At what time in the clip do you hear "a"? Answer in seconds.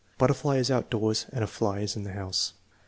1.43-1.47